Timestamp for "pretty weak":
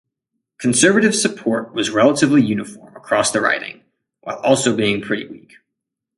4.99-5.57